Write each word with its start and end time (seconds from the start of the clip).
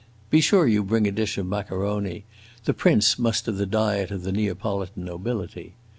Be 0.31 0.41
sure 0.41 0.65
you 0.67 0.81
bring 0.83 1.05
a 1.05 1.11
dish 1.11 1.37
of 1.37 1.45
maccaroni; 1.45 2.23
the 2.65 2.73
prince 2.73 3.19
must 3.19 3.45
have 3.45 3.57
the 3.57 3.67
diet 3.67 4.09
of 4.09 4.23
the 4.23 4.31
Neapolitan 4.31 5.05
nobility. 5.05 5.75